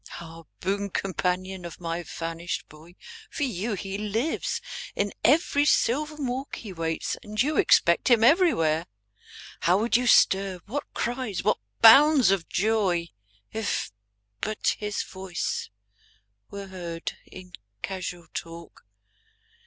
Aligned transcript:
Ah, 0.19 0.45
boon 0.61 0.89
companion 0.89 1.63
of 1.63 1.79
my 1.79 2.01
vanished 2.01 2.67
boy. 2.67 2.95
For 3.29 3.43
you 3.43 3.73
he 3.75 3.99
lives; 3.99 4.59
in 4.95 5.13
every 5.23 5.63
sylvan 5.63 6.25
walk 6.25 6.55
He 6.55 6.73
waits; 6.73 7.17
and 7.21 7.39
you 7.39 7.57
expect 7.57 8.07
him 8.09 8.23
everywhere. 8.23 8.87
How 9.59 9.77
would 9.77 9.95
you 9.95 10.07
stir, 10.07 10.59
what 10.65 10.91
cries, 10.95 11.43
what 11.43 11.59
bounds 11.83 12.31
of 12.31 12.49
joy. 12.49 13.09
If 13.53 13.91
but 14.39 14.75
his 14.79 15.03
voice 15.03 15.69
were 16.49 16.65
heard 16.69 17.15
in 17.27 17.53
casual 17.83 18.25
talk. 18.33 18.83